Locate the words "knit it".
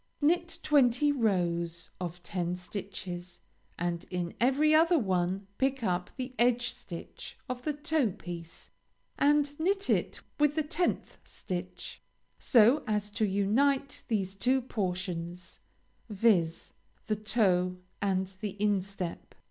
9.59-10.19